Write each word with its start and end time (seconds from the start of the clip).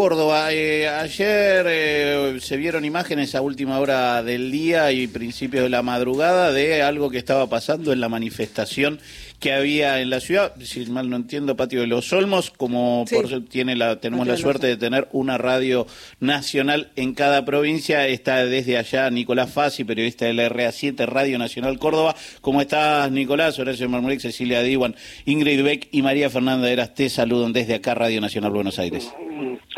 Córdoba. 0.00 0.50
Eh, 0.50 0.88
ayer 0.88 1.66
eh, 1.68 2.38
se 2.40 2.56
vieron 2.56 2.86
imágenes 2.86 3.34
a 3.34 3.42
última 3.42 3.78
hora 3.78 4.22
del 4.22 4.50
día 4.50 4.90
y 4.92 5.06
principios 5.08 5.64
de 5.64 5.68
la 5.68 5.82
madrugada 5.82 6.52
de 6.52 6.80
algo 6.80 7.10
que 7.10 7.18
estaba 7.18 7.48
pasando 7.48 7.92
en 7.92 8.00
la 8.00 8.08
manifestación 8.08 8.98
que 9.40 9.52
había 9.52 10.00
en 10.00 10.08
la 10.08 10.20
ciudad, 10.20 10.54
si 10.62 10.86
mal 10.86 11.10
no 11.10 11.16
entiendo, 11.16 11.56
Patio 11.56 11.80
de 11.80 11.86
los 11.86 12.12
Olmos, 12.14 12.50
como 12.50 13.04
por 13.10 13.44
tiene 13.44 13.76
la, 13.76 14.00
tenemos 14.00 14.26
la 14.26 14.36
suerte 14.38 14.66
de 14.66 14.76
tener 14.76 15.08
una 15.12 15.38
radio 15.38 15.86
nacional 16.18 16.90
en 16.96 17.14
cada 17.14 17.44
provincia, 17.44 18.06
está 18.06 18.44
desde 18.44 18.78
allá 18.78 19.10
Nicolás 19.10 19.50
Fassi, 19.50 19.84
periodista 19.84 20.26
de 20.26 20.34
la 20.34 20.48
RA7, 20.48 21.06
Radio 21.06 21.38
Nacional 21.38 21.78
Córdoba. 21.78 22.14
¿Cómo 22.42 22.60
estás, 22.60 23.10
Nicolás? 23.10 23.58
Horacio 23.58 23.88
Marmolek, 23.88 24.20
Cecilia 24.20 24.62
Diwan, 24.62 24.94
Ingrid 25.26 25.62
Beck 25.62 25.88
y 25.90 26.02
María 26.02 26.28
Fernanda 26.28 26.70
Eras 26.70 26.94
te 26.94 27.08
saludan 27.08 27.52
desde 27.52 27.74
acá, 27.74 27.94
Radio 27.94 28.20
Nacional 28.20 28.52
Buenos 28.52 28.78
Aires. 28.78 29.10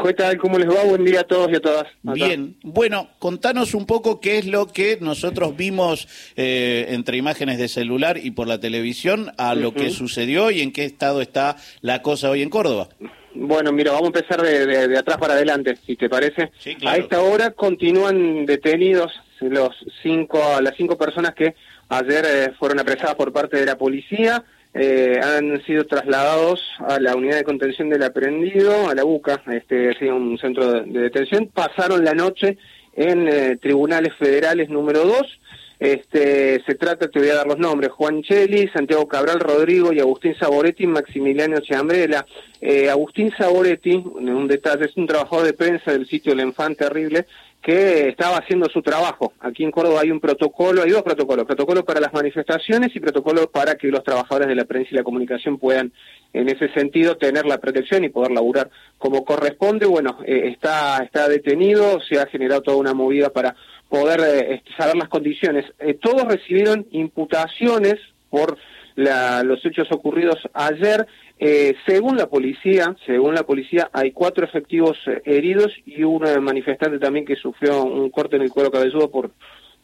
¿Qué 0.02 0.14
tal? 0.14 0.36
¿Cómo 0.38 0.58
les 0.58 0.68
va? 0.68 0.82
Buen 0.84 1.04
día 1.04 1.20
a 1.20 1.24
todos 1.24 1.48
y 1.52 1.56
a 1.56 1.60
todas. 1.60 1.86
Bien, 2.02 2.56
bueno, 2.62 3.10
contanos 3.20 3.72
un 3.72 3.86
poco 3.86 4.20
qué 4.20 4.38
es 4.38 4.46
lo 4.46 4.66
que 4.66 4.98
nosotros 5.00 5.56
vimos 5.56 6.08
eh, 6.36 6.86
entre 6.88 7.16
imágenes 7.18 7.58
de 7.58 7.68
celular 7.68 8.18
y 8.18 8.32
por 8.32 8.48
la 8.48 8.58
televisión 8.58 9.32
a 9.38 9.54
lo 9.54 9.72
que 9.72 9.90
sucedió 9.90 10.50
y 10.50 10.60
en 10.60 10.72
qué 10.72 10.84
estado 10.84 11.20
está 11.20 11.56
la 11.82 12.02
cosa 12.02 12.30
hoy 12.30 12.42
en 12.42 12.50
Córdoba. 12.50 12.88
Bueno, 13.34 13.70
mira, 13.70 13.92
vamos 13.92 14.10
a 14.12 14.18
empezar 14.18 14.42
de, 14.42 14.98
atrás 14.98 15.18
para 15.18 15.34
adelante, 15.34 15.78
si 15.86 15.94
te 15.96 16.08
parece. 16.08 16.50
A 16.84 16.96
esta 16.96 17.22
hora 17.22 17.52
continúan 17.52 18.44
detenidos 18.44 19.12
los 19.40 19.70
cinco, 20.02 20.40
las 20.60 20.74
cinco 20.76 20.98
personas 20.98 21.34
que 21.34 21.54
ayer 21.88 22.24
eh, 22.26 22.52
fueron 22.58 22.80
apresadas 22.80 23.14
por 23.14 23.32
parte 23.32 23.58
de 23.58 23.66
la 23.66 23.78
policía. 23.78 24.44
Eh, 24.74 25.20
han 25.22 25.62
sido 25.64 25.84
trasladados 25.84 26.62
a 26.80 26.98
la 26.98 27.14
unidad 27.14 27.36
de 27.36 27.44
contención 27.44 27.90
del 27.90 28.02
aprendido, 28.02 28.88
a 28.88 28.94
la 28.94 29.04
UCA, 29.04 29.42
este, 29.52 30.10
un 30.10 30.38
centro 30.38 30.72
de, 30.72 31.00
detención. 31.00 31.50
Pasaron 31.52 32.04
la 32.04 32.14
noche 32.14 32.56
en 32.94 33.28
eh, 33.28 33.58
tribunales 33.60 34.14
federales 34.18 34.70
número 34.70 35.04
2 35.04 35.40
este, 35.82 36.62
se 36.64 36.76
trata, 36.76 37.08
te 37.08 37.18
voy 37.18 37.30
a 37.30 37.34
dar 37.34 37.46
los 37.48 37.58
nombres, 37.58 37.90
Juan 37.90 38.22
Cheli, 38.22 38.68
Santiago 38.68 39.08
Cabral, 39.08 39.40
Rodrigo 39.40 39.92
y 39.92 39.98
Agustín 39.98 40.32
Saboretti, 40.38 40.86
Maximiliano 40.86 41.58
Chambrela. 41.58 42.24
Eh, 42.60 42.88
Agustín 42.88 43.32
Saboretti, 43.36 43.96
un 43.96 44.46
detalle, 44.46 44.84
es 44.84 44.96
un 44.96 45.08
trabajador 45.08 45.46
de 45.46 45.54
prensa 45.54 45.90
del 45.90 46.06
sitio 46.06 46.34
El 46.34 46.38
Enfant 46.38 46.78
Terrible, 46.78 47.26
que 47.62 48.08
estaba 48.08 48.38
haciendo 48.38 48.68
su 48.68 48.82
trabajo. 48.82 49.32
Aquí 49.38 49.62
en 49.62 49.70
Córdoba 49.70 50.00
hay 50.02 50.10
un 50.10 50.18
protocolo, 50.18 50.82
hay 50.82 50.90
dos 50.90 51.02
protocolos, 51.02 51.46
protocolo 51.46 51.84
para 51.84 52.00
las 52.00 52.12
manifestaciones 52.12 52.94
y 52.94 53.00
protocolo 53.00 53.48
para 53.50 53.76
que 53.76 53.86
los 53.86 54.02
trabajadores 54.02 54.48
de 54.48 54.56
la 54.56 54.64
prensa 54.64 54.88
y 54.90 54.96
la 54.96 55.04
comunicación 55.04 55.58
puedan, 55.58 55.92
en 56.32 56.48
ese 56.48 56.68
sentido, 56.72 57.16
tener 57.16 57.46
la 57.46 57.58
protección 57.58 58.02
y 58.02 58.08
poder 58.08 58.32
laburar 58.32 58.68
como 58.98 59.24
corresponde. 59.24 59.86
Bueno, 59.86 60.18
eh, 60.26 60.48
está, 60.52 60.98
está 61.04 61.28
detenido, 61.28 62.00
se 62.00 62.18
ha 62.18 62.26
generado 62.26 62.62
toda 62.62 62.78
una 62.78 62.94
movida 62.94 63.30
para 63.30 63.54
poder 63.88 64.20
eh, 64.20 64.62
saber 64.76 64.96
las 64.96 65.08
condiciones. 65.08 65.64
Eh, 65.78 65.94
todos 65.94 66.24
recibieron 66.24 66.86
imputaciones 66.90 67.94
por 68.28 68.58
los 68.94 69.64
hechos 69.64 69.90
ocurridos 69.90 70.36
ayer. 70.52 71.06
Eh, 71.38 71.74
según 71.86 72.16
la 72.16 72.28
policía, 72.28 72.96
según 73.04 73.34
la 73.34 73.42
policía, 73.42 73.90
hay 73.92 74.12
cuatro 74.12 74.44
efectivos 74.44 74.96
heridos 75.24 75.72
y 75.86 76.02
un 76.04 76.22
manifestante 76.40 76.98
también 76.98 77.24
que 77.24 77.36
sufrió 77.36 77.82
un 77.82 78.10
corte 78.10 78.36
en 78.36 78.42
el 78.42 78.50
cuero 78.50 78.70
cabelludo 78.70 79.10
por 79.10 79.30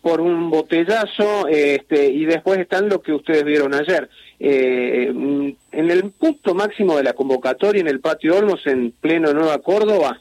por 0.00 0.20
un 0.20 0.48
botellazo 0.48 1.48
este, 1.48 2.06
y 2.06 2.24
después 2.24 2.60
están 2.60 2.88
lo 2.88 3.02
que 3.02 3.12
ustedes 3.12 3.42
vieron 3.44 3.74
ayer. 3.74 4.08
en 4.38 5.56
el 5.72 6.10
punto 6.12 6.54
máximo 6.54 6.96
de 6.96 7.02
la 7.02 7.14
convocatoria 7.14 7.80
en 7.80 7.88
el 7.88 7.98
patio 7.98 8.36
Olmos 8.36 8.64
en 8.66 8.92
pleno 8.92 9.32
Nueva 9.32 9.58
Córdoba, 9.58 10.20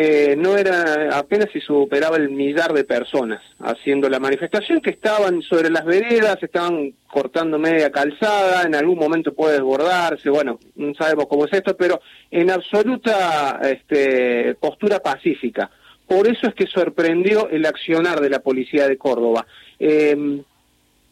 eh, 0.00 0.36
no 0.36 0.56
era 0.56 1.18
apenas 1.18 1.48
si 1.52 1.60
superaba 1.60 2.18
el 2.18 2.30
millar 2.30 2.72
de 2.72 2.84
personas 2.84 3.42
haciendo 3.58 4.08
la 4.08 4.20
manifestación 4.20 4.80
que 4.80 4.90
estaban 4.90 5.42
sobre 5.42 5.70
las 5.70 5.84
veredas, 5.84 6.40
estaban 6.40 6.94
cortando 7.08 7.58
media 7.58 7.90
calzada, 7.90 8.62
en 8.62 8.76
algún 8.76 8.96
momento 8.96 9.34
puede 9.34 9.54
desbordarse, 9.54 10.30
bueno, 10.30 10.60
no 10.76 10.94
sabemos 10.94 11.26
cómo 11.28 11.46
es 11.46 11.52
esto, 11.52 11.76
pero 11.76 12.00
en 12.30 12.48
absoluta 12.48 13.58
este, 13.60 14.54
postura 14.60 15.00
pacífica. 15.00 15.68
Por 16.06 16.28
eso 16.28 16.46
es 16.46 16.54
que 16.54 16.68
sorprendió 16.68 17.48
el 17.50 17.66
accionar 17.66 18.20
de 18.20 18.30
la 18.30 18.38
policía 18.38 18.86
de 18.86 18.96
Córdoba. 18.96 19.48
Em, 19.80 20.44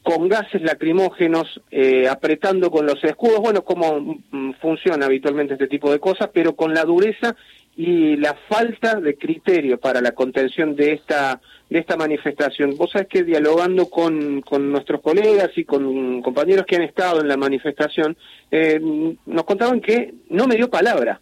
con 0.04 0.28
gases 0.28 0.62
lacrimógenos, 0.62 1.60
eh, 1.72 2.06
apretando 2.08 2.70
con 2.70 2.86
los 2.86 3.02
escudos, 3.02 3.40
bueno, 3.40 3.64
como 3.64 4.20
mm, 4.30 4.52
funciona 4.60 5.06
habitualmente 5.06 5.54
este 5.54 5.66
tipo 5.66 5.90
de 5.90 5.98
cosas, 5.98 6.30
pero 6.32 6.54
con 6.54 6.72
la 6.72 6.84
dureza 6.84 7.34
y 7.76 8.16
la 8.16 8.34
falta 8.48 8.94
de 9.00 9.16
criterio 9.16 9.78
para 9.78 10.00
la 10.00 10.12
contención 10.12 10.74
de 10.74 10.94
esta 10.94 11.40
de 11.68 11.80
esta 11.80 11.96
manifestación. 11.96 12.76
Vos 12.76 12.92
sabés 12.92 13.08
que 13.08 13.24
dialogando 13.24 13.90
con, 13.90 14.40
con 14.40 14.70
nuestros 14.70 15.00
colegas 15.02 15.50
y 15.56 15.64
con 15.64 16.22
compañeros 16.22 16.64
que 16.64 16.76
han 16.76 16.82
estado 16.82 17.20
en 17.20 17.28
la 17.28 17.36
manifestación, 17.36 18.16
eh, 18.50 18.80
nos 19.26 19.44
contaban 19.44 19.80
que 19.80 20.14
no 20.30 20.46
me 20.46 20.54
dio 20.56 20.70
palabra, 20.70 21.20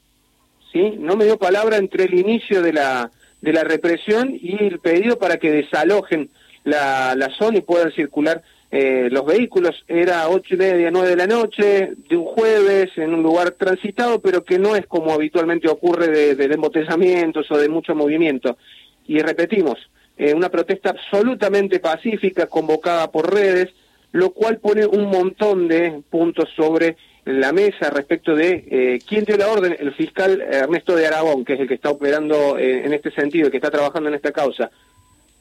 ¿sí? 0.73 0.97
No 0.99 1.17
me 1.17 1.25
dio 1.25 1.39
palabra 1.39 1.79
entre 1.79 2.05
el 2.05 2.15
inicio 2.15 2.61
de 2.63 2.75
la, 2.75 3.11
de 3.41 3.53
la 3.53 3.65
represión 3.65 4.39
y 4.41 4.63
el 4.63 4.81
pedido 4.81 5.19
para 5.19 5.39
que 5.39 5.51
desalojen 5.51 6.29
la, 6.63 7.15
la 7.17 7.31
zona 7.31 7.59
y 7.59 7.63
puedan 7.63 7.93
circular 7.93 8.43
eh, 8.77 9.09
los 9.09 9.25
vehículos. 9.25 9.85
Era 9.87 10.29
ocho 10.29 10.55
y 10.55 10.59
media, 10.59 10.91
nueve 10.91 11.11
de 11.11 11.17
la 11.17 11.29
noche, 11.29 11.93
de 12.09 12.17
un 12.17 12.25
jueves, 12.25 12.91
en 12.97 13.15
un 13.15 13.23
lugar 13.23 13.53
transitado, 13.53 14.21
pero 14.21 14.43
que 14.43 14.59
no 14.59 14.75
es 14.75 14.85
como 14.87 15.13
habitualmente 15.13 15.69
ocurre 15.69 16.09
de, 16.09 16.35
de 16.35 16.53
embotellamientos 16.53 17.49
o 17.53 17.57
de 17.57 17.69
mucho 17.69 17.95
movimiento. 17.95 18.59
Y 19.07 19.21
repetimos, 19.21 19.79
eh, 20.17 20.35
una 20.35 20.49
protesta 20.49 20.91
absolutamente 20.91 21.79
pacífica, 21.79 22.49
convocada 22.49 23.13
por 23.13 23.33
redes, 23.33 23.69
lo 24.11 24.31
cual 24.31 24.59
pone 24.59 24.85
un 24.87 25.07
montón 25.07 25.69
de 25.69 26.03
puntos 26.11 26.49
sobre 26.57 26.97
la 27.25 27.53
mesa 27.53 27.91
respecto 27.91 28.35
de 28.35 28.65
eh, 28.69 28.99
quién 29.09 29.25
dio 29.25 29.37
la 29.37 29.53
orden, 29.53 29.77
el 29.79 29.95
fiscal 29.95 30.41
Ernesto 30.41 30.97
de 30.97 31.07
Aragón, 31.07 31.45
que 31.45 31.55
es 31.55 31.61
el 31.61 31.69
que 31.69 31.75
está 31.75 31.91
operando 31.91 32.59
en 32.59 32.93
este 32.93 33.13
sentido, 33.13 33.53
que 33.53 33.59
está 33.59 33.71
trabajando 33.71 34.09
en 34.09 34.17
esta 34.17 34.33
causa, 34.33 34.71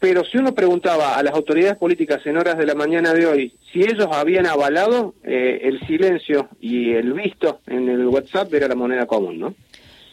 pero 0.04 0.26
si 0.26 0.38
uno 0.38 0.54
preguntaba 0.54 1.16
a 1.16 1.24
las 1.24 1.34
autoridades 1.34 1.78
políticas 1.78 2.20
en 2.26 2.36
horas 2.36 2.58
de 2.58 2.66
la 2.66 2.76
mañana 2.76 3.14
de 3.14 3.26
hoy 3.26 3.54
si 3.72 3.84
ellos 3.84 4.10
habían 4.12 4.46
avalado, 4.46 5.16
eh, 5.24 5.62
el 5.64 5.80
silencio 5.88 6.50
y 6.60 6.92
el 6.92 7.14
visto 7.14 7.62
en 7.68 7.88
el 7.88 8.06
WhatsApp 8.08 8.54
era 8.54 8.68
la 8.68 8.76
moneda 8.76 9.06
común, 9.06 9.40
¿no? 9.40 9.56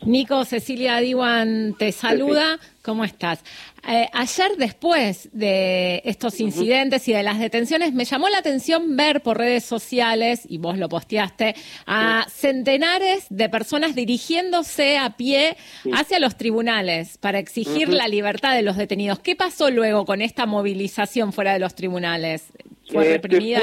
Nico, 0.03 0.45
Cecilia 0.45 0.99
Diwan 0.99 1.75
te 1.79 1.93
saluda. 1.93 2.59
¿Cómo 2.83 3.05
estás? 3.05 3.45
Eh, 3.87 4.09
ayer, 4.13 4.53
después 4.57 5.29
de 5.33 6.01
estos 6.05 6.41
incidentes 6.41 7.07
y 7.09 7.13
de 7.13 7.23
las 7.23 7.39
detenciones, 7.39 7.93
me 7.93 8.07
llamó 8.07 8.29
la 8.31 8.39
atención 8.39 8.97
ver 8.97 9.23
por 9.23 9.37
redes 9.37 9.65
sociales, 9.65 10.43
y 10.49 10.59
vos 10.59 10.79
lo 10.79 10.89
posteaste, 10.89 11.55
a 11.87 12.27
centenares 12.31 13.27
de 13.29 13.49
personas 13.51 13.95
dirigiéndose 13.95 14.97
a 14.97 15.17
pie 15.17 15.57
hacia 15.93 16.19
los 16.19 16.37
tribunales 16.37 17.19
para 17.19 17.39
exigir 17.39 17.91
la 17.91 18.09
libertad 18.09 18.55
de 18.55 18.63
los 18.63 18.77
detenidos. 18.77 19.19
¿Qué 19.19 19.37
pasó 19.37 19.71
luego 19.71 20.07
con 20.07 20.23
esta 20.23 20.47
movilización 20.47 21.33
fuera 21.33 21.53
de 21.53 21.59
los 21.59 21.75
tribunales? 21.75 22.53
¿Fue 22.93 23.09
eh, 23.09 23.13
reprimida? 23.15 23.61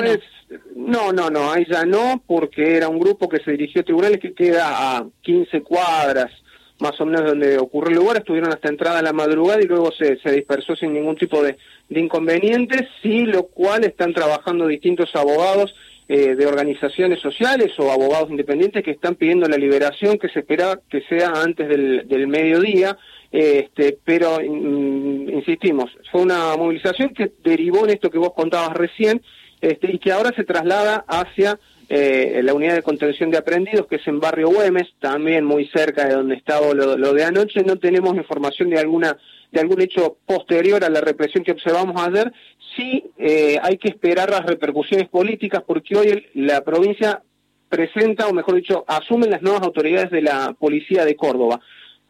no? 0.75 1.11
no, 1.11 1.29
no, 1.29 1.51
ahí 1.51 1.65
ya 1.69 1.85
no, 1.85 2.23
porque 2.25 2.77
era 2.77 2.89
un 2.89 2.99
grupo 2.99 3.27
que 3.27 3.39
se 3.39 3.51
dirigió 3.51 3.81
a 3.81 3.85
tribunales 3.85 4.19
que 4.19 4.33
queda 4.33 4.97
a 4.97 5.07
15 5.21 5.61
cuadras 5.61 6.31
más 6.79 6.99
o 7.01 7.05
menos 7.05 7.25
donde 7.25 7.57
ocurrió 7.57 7.89
el 7.89 7.97
lugar, 7.97 8.17
estuvieron 8.17 8.51
hasta 8.51 8.69
entrada 8.69 8.99
a 8.99 9.03
la 9.03 9.13
madrugada 9.13 9.61
y 9.61 9.65
luego 9.65 9.91
se, 9.91 10.17
se 10.19 10.31
dispersó 10.31 10.75
sin 10.75 10.93
ningún 10.93 11.15
tipo 11.15 11.41
de, 11.41 11.57
de 11.89 11.99
inconvenientes, 11.99 12.83
sí, 13.01 13.25
lo 13.25 13.47
cual 13.47 13.83
están 13.83 14.13
trabajando 14.13 14.67
distintos 14.67 15.09
abogados 15.15 15.73
eh, 16.07 16.35
de 16.35 16.45
organizaciones 16.45 17.19
sociales 17.19 17.71
o 17.79 17.91
abogados 17.91 18.29
independientes 18.29 18.83
que 18.83 18.91
están 18.91 19.15
pidiendo 19.15 19.47
la 19.47 19.57
liberación 19.57 20.17
que 20.17 20.29
se 20.29 20.39
espera 20.39 20.79
que 20.89 21.01
sea 21.01 21.33
antes 21.35 21.67
del, 21.67 22.07
del 22.07 22.27
mediodía, 22.27 22.97
este, 23.31 23.97
pero 24.03 24.41
insistimos, 24.41 25.91
fue 26.11 26.21
una 26.21 26.55
movilización 26.55 27.09
que 27.09 27.31
derivó 27.43 27.85
en 27.85 27.91
esto 27.91 28.09
que 28.09 28.17
vos 28.17 28.33
contabas 28.33 28.75
recién 28.75 29.21
este, 29.61 29.91
y 29.91 29.99
que 29.99 30.11
ahora 30.11 30.31
se 30.35 30.43
traslada 30.43 31.05
hacia 31.07 31.59
eh, 31.89 32.41
la 32.43 32.53
unidad 32.53 32.75
de 32.75 32.83
contención 32.83 33.31
de 33.31 33.37
aprendidos, 33.37 33.87
que 33.87 33.95
es 33.95 34.07
en 34.07 34.19
Barrio 34.19 34.49
Güemes, 34.49 34.87
también 34.99 35.45
muy 35.45 35.67
cerca 35.67 36.05
de 36.05 36.15
donde 36.15 36.35
estaba 36.35 36.73
lo, 36.73 37.13
de 37.13 37.23
anoche. 37.23 37.63
No 37.63 37.77
tenemos 37.77 38.15
información 38.15 38.69
de 38.69 38.79
alguna 38.79 39.17
de 39.49 39.61
algún 39.61 39.81
hecho 39.81 40.17
posterior 40.25 40.83
a 40.83 40.89
la 40.89 40.99
represión 40.99 41.45
que 41.45 41.53
observamos 41.53 41.95
ayer. 42.01 42.33
Sí 42.75 43.05
eh, 43.17 43.57
hay 43.63 43.77
que 43.77 43.87
esperar 43.87 44.29
las 44.29 44.45
repercusiones 44.45 45.07
políticas 45.07 45.63
porque 45.65 45.95
hoy 45.95 46.25
la 46.33 46.61
provincia 46.65 47.21
presenta, 47.69 48.27
o 48.27 48.33
mejor 48.33 48.55
dicho, 48.55 48.83
asumen 48.87 49.31
las 49.31 49.41
nuevas 49.41 49.61
autoridades 49.61 50.11
de 50.11 50.21
la 50.21 50.53
policía 50.59 51.05
de 51.05 51.15
Córdoba. 51.15 51.61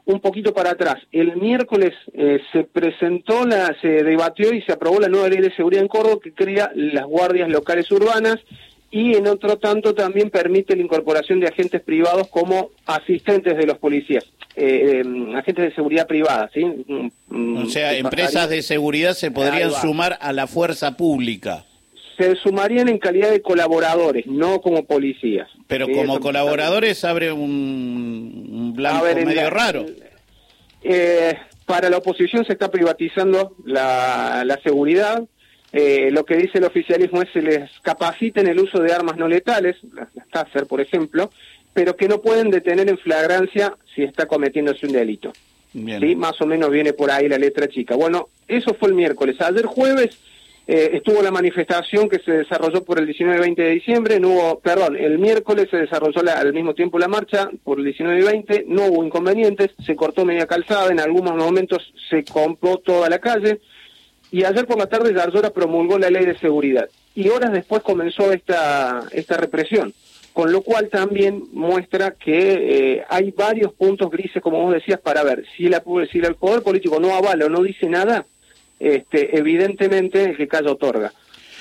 Un 0.08 0.22
poquito 0.22 0.54
para 0.54 0.72
atrás, 0.72 0.96
el 1.12 1.36
miércoles 1.36 1.94
eh, 2.14 2.40
se 2.54 2.64
presentó, 2.64 3.46
la, 3.46 3.76
se 3.82 3.90
debatió 3.90 4.54
y 4.54 4.62
se 4.62 4.72
aprobó 4.72 5.02
la 5.02 5.10
nueva 5.10 5.28
ley 5.28 5.42
de 5.42 5.54
seguridad 5.54 5.84
en 5.84 5.90
Córdoba 5.90 6.20
que 6.24 6.32
crea 6.32 6.72
las 6.76 7.06
guardias 7.06 7.50
locales 7.50 7.92
urbanas 7.92 8.38
y 8.90 9.18
en 9.18 9.28
otro 9.28 9.58
tanto 9.58 9.94
también 9.94 10.30
permite 10.30 10.78
la 10.78 10.84
incorporación 10.84 11.42
de 11.42 11.48
agentes 11.48 11.82
privados 11.82 12.30
como 12.30 12.70
asistentes 12.86 13.58
de 13.58 13.66
los 13.66 13.78
policías, 13.80 14.24
eh, 14.56 15.02
em, 15.02 15.36
agentes 15.36 15.66
de 15.66 15.76
seguridad 15.76 16.08
privada, 16.08 16.50
¿sí? 16.54 16.64
Mm, 16.64 17.10
mm, 17.28 17.58
o 17.64 17.66
sea, 17.66 17.94
empresas 17.94 18.50
de 18.50 18.62
seguridad 18.62 19.14
se 19.14 19.30
podrían 19.30 19.72
sumar 19.72 20.18
a 20.22 20.32
la 20.32 20.48
fuerza 20.48 20.96
pública. 20.96 21.66
Se 22.18 22.36
sumarían 22.38 22.90
en 22.90 22.98
calidad 22.98 23.30
de 23.30 23.42
colaboradores, 23.42 24.26
no 24.26 24.60
como 24.62 24.86
policías. 24.86 25.48
Pero 25.68 25.88
como 25.88 26.20
colaboradores 26.20 27.04
abre 27.06 27.32
un, 27.32 28.74
blanco 28.76 29.06
medio 29.06 29.50
raro. 29.50 29.86
Eh, 30.82 31.36
para 31.66 31.90
la 31.90 31.98
oposición 31.98 32.46
se 32.46 32.54
está 32.54 32.72
privatizando 32.72 33.56
la, 33.66 34.44
la 34.46 34.60
seguridad, 34.62 35.24
eh, 35.74 36.10
lo 36.12 36.26
que 36.26 36.38
dice 36.38 36.60
el 36.60 36.64
oficialismo 36.64 37.22
es 37.22 37.30
que 37.30 37.42
se 37.42 37.46
les 37.46 37.70
capaciten 37.82 38.48
el 38.48 38.60
uso 38.60 38.80
de 38.80 38.94
armas 38.94 39.18
no 39.18 39.28
letales, 39.28 39.76
las, 39.94 40.08
Taser, 40.32 40.66
por 40.66 40.80
ejemplo, 40.80 41.30
pero 41.74 41.96
que 41.96 42.08
no 42.08 42.22
pueden 42.22 42.50
detener 42.50 42.90
en 42.90 42.98
flagrancia 42.98 43.76
si 43.94 44.04
está 44.04 44.26
cometiéndose 44.28 44.86
un 44.86 44.94
delito. 44.94 45.34
¿Sí? 45.74 46.16
Más 46.16 46.42
o 46.42 46.48
menos 46.48 46.72
viene 46.72 46.94
por 46.94 47.12
ahí 47.12 47.28
la 47.28 47.38
letra 47.38 47.68
chica. 47.68 47.96
Bueno, 47.96 48.30
eso 48.48 48.74
fue 48.74 48.90
el 48.90 48.96
miércoles. 48.96 49.40
Ayer 49.42 49.66
jueves 49.66 50.18
eh, 50.68 50.92
estuvo 50.94 51.22
la 51.22 51.32
manifestación 51.32 52.10
que 52.10 52.20
se 52.20 52.32
desarrolló 52.32 52.84
por 52.84 53.00
el 53.00 53.06
19 53.06 53.38
y 53.38 53.42
20 53.42 53.62
de 53.62 53.70
diciembre, 53.70 54.20
no 54.20 54.30
hubo, 54.30 54.60
perdón, 54.60 54.98
el 54.98 55.18
miércoles 55.18 55.68
se 55.72 55.78
desarrolló 55.78 56.22
al 56.30 56.54
mismo 56.54 56.74
tiempo 56.74 57.00
la 57.00 57.08
marcha 57.08 57.50
por 57.64 57.80
el 57.80 57.86
19 57.86 58.20
y 58.20 58.24
20, 58.24 58.66
no 58.68 58.88
hubo 58.88 59.06
inconvenientes, 59.06 59.72
se 59.86 59.96
cortó 59.96 60.26
media 60.26 60.46
calzada, 60.46 60.92
en 60.92 61.00
algunos 61.00 61.36
momentos 61.36 61.94
se 62.10 62.26
compró 62.26 62.78
toda 62.78 63.10
la 63.10 63.20
calle, 63.20 63.62
y 64.30 64.44
ayer 64.44 64.68
por 64.68 64.78
la 64.78 64.88
tarde 64.88 65.14
Zarzora 65.14 65.52
promulgó 65.52 65.98
la 65.98 66.10
ley 66.10 66.26
de 66.26 66.38
seguridad 66.38 66.90
y 67.18 67.30
horas 67.30 67.52
después 67.52 67.82
comenzó 67.82 68.32
esta, 68.32 69.06
esta 69.12 69.38
represión, 69.38 69.92
con 70.34 70.52
lo 70.52 70.62
cual 70.62 70.90
también 70.90 71.46
muestra 71.52 72.12
que 72.12 72.98
eh, 72.98 73.04
hay 73.10 73.32
varios 73.32 73.74
puntos 73.74 74.12
grises, 74.12 74.44
como 74.44 74.62
vos 74.62 74.74
decías, 74.74 75.00
para 75.00 75.24
ver 75.24 75.44
si, 75.56 75.68
la, 75.68 75.82
si 76.12 76.20
el 76.20 76.36
poder 76.36 76.62
político 76.62 77.00
no 77.00 77.16
avala 77.16 77.46
o 77.46 77.50
no 77.50 77.64
dice 77.64 77.90
nada, 77.90 78.28
este, 78.80 79.38
evidentemente 79.38 80.24
el 80.24 80.38
que 80.38 80.48
calla 80.48 80.72
otorga. 80.72 81.12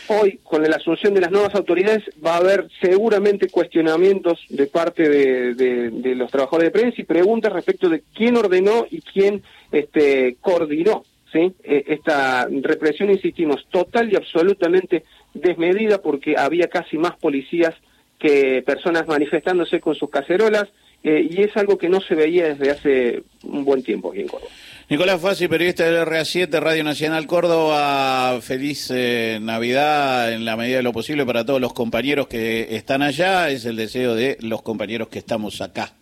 Hoy, 0.09 0.39
con 0.45 0.63
la 0.63 0.77
asunción 0.77 1.15
de 1.15 1.21
las 1.21 1.33
nuevas 1.33 1.55
autoridades, 1.57 2.05
va 2.25 2.35
a 2.35 2.39
haber 2.39 2.69
seguramente 2.81 3.49
cuestionamientos 3.49 4.39
de 4.51 4.67
parte 4.69 5.09
de, 5.09 6.15
los 6.15 6.31
trabajadores 6.31 6.73
de 6.73 6.79
prensa 6.79 7.01
y 7.01 7.05
preguntas 7.05 7.53
respecto 7.53 7.89
de 7.89 8.03
quién 8.15 8.37
ordenó 8.37 8.87
y 8.89 9.01
quién 9.01 9.43
este, 9.73 10.37
coordinó 10.41 11.03
¿sí? 11.33 11.53
Eh, 11.65 11.85
esta 11.89 12.47
represión, 12.49 13.11
insistimos, 13.11 13.67
total 13.71 14.13
y 14.13 14.17
absolutamente 14.17 15.03
desmedida 15.35 16.01
porque 16.01 16.37
había 16.39 16.69
casi 16.69 16.99
más 16.99 17.17
policías 17.17 17.75
que 18.19 18.63
personas 18.65 19.09
manifestándose 19.09 19.81
con 19.81 19.97
sus 19.97 20.09
cacerolas 20.09 20.69
eh, 21.03 21.27
y 21.29 21.43
es 21.43 21.57
algo 21.57 21.79
que 21.79 21.89
no 21.89 22.01
se 22.01 22.15
veía 22.15 22.55
desde 22.55 22.71
hace 22.71 23.23
un 23.43 23.65
buen 23.65 23.83
tiempo 23.83 24.11
aquí 24.11 24.21
en 24.21 24.29
Córdoba. 24.29 24.51
Nicolás 24.89 25.21
Fassi, 25.21 25.49
periodista 25.49 25.83
del 25.83 26.07
RA7, 26.07 26.61
Radio 26.61 26.85
Nacional 26.85 27.27
Córdoba, 27.27 28.41
feliz 28.41 28.89
eh, 28.95 29.41
Navidad 29.43 30.33
en 30.33 30.45
la 30.45 30.57
medida 30.57 30.77
de 30.77 30.85
lo 30.85 30.93
posible 30.93 31.27
para 31.27 31.45
todos 31.45 31.61
los 31.61 31.73
compañeros 31.73 32.29
que 32.29 32.77
están 32.77 33.03
allá, 33.03 33.51
es 33.51 33.65
el 33.65 33.75
deseo 33.75 34.15
de 34.15 34.39
los 34.43 34.63
compañeros 34.63 35.09
que 35.09 35.19
estamos 35.19 35.61
acá 35.61 35.93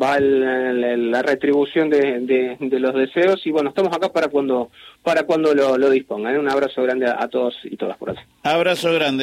va 0.00 0.18
la 0.18 1.22
retribución 1.22 1.90
de, 1.90 2.56
de, 2.58 2.80
los 2.80 2.94
deseos 2.94 3.46
y 3.46 3.50
bueno, 3.50 3.68
estamos 3.68 3.94
acá 3.94 4.10
para 4.10 4.28
cuando 4.28 4.70
para 5.02 5.24
cuando 5.24 5.54
lo, 5.54 5.76
lo 5.76 5.90
dispongan. 5.90 6.38
Un 6.38 6.50
abrazo 6.50 6.82
grande 6.82 7.06
a, 7.06 7.22
a 7.22 7.28
todos 7.28 7.54
y 7.64 7.76
todas 7.76 7.96
por 7.98 8.10
allá. 8.10 8.24
Abrazo 8.42 8.92
grande. 8.92 9.22